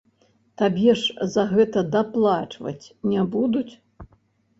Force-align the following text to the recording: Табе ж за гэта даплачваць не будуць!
Табе 0.59 0.93
ж 1.01 1.27
за 1.33 1.43
гэта 1.51 1.83
даплачваць 1.95 2.85
не 3.13 3.27
будуць! 3.37 3.73